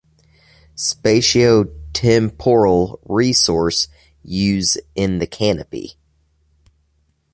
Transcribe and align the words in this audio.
Spatio-temporal 0.75 2.99
resource 3.05 3.87
use 4.23 4.75
in 4.95 5.19
the 5.19 5.27
canopy. 5.27 5.91